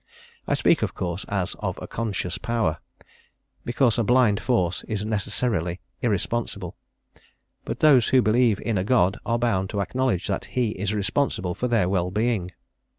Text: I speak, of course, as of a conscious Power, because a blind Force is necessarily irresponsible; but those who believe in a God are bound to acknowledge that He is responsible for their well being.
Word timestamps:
I 0.47 0.55
speak, 0.55 0.81
of 0.81 0.95
course, 0.95 1.25
as 1.29 1.53
of 1.59 1.77
a 1.79 1.85
conscious 1.85 2.39
Power, 2.39 2.79
because 3.63 3.99
a 3.99 4.03
blind 4.03 4.39
Force 4.39 4.83
is 4.87 5.05
necessarily 5.05 5.79
irresponsible; 6.01 6.75
but 7.65 7.81
those 7.81 8.07
who 8.07 8.19
believe 8.23 8.59
in 8.61 8.79
a 8.79 8.83
God 8.83 9.19
are 9.27 9.37
bound 9.37 9.69
to 9.69 9.79
acknowledge 9.79 10.25
that 10.25 10.45
He 10.57 10.69
is 10.69 10.91
responsible 10.91 11.53
for 11.53 11.67
their 11.67 11.87
well 11.87 12.09
being. 12.09 12.49